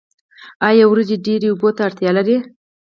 آیا 0.67 0.83
وریجې 0.87 1.17
ډیرو 1.25 1.47
اوبو 1.53 1.69
ته 1.75 1.81
اړتیا 1.87 2.11
لري؟ 2.17 2.37